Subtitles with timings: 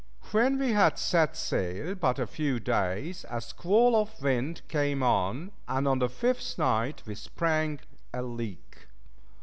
[0.31, 5.51] When we had set sail but a few days, a squall of wind came on,
[5.67, 7.79] and on the fifth night we sprang
[8.11, 8.87] a leak.